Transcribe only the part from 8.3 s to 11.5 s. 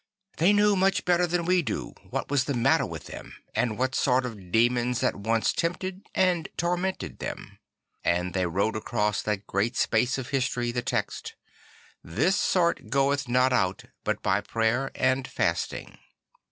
they wrote across that great space of history the text: